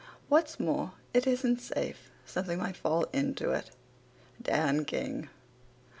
What's 0.29 0.59
more, 0.59 0.93
it 1.13 1.27
isn't 1.27 1.59
safe. 1.61 2.09
Something 2.25 2.57
might 2.57 2.75
fall 2.75 3.05
into 3.13 3.51
it. 3.51 3.69
DAN 4.41 4.83
KING. 4.85 5.29